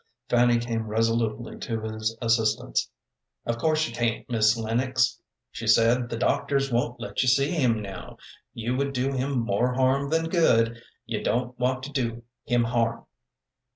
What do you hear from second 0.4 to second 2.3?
came resolutely to his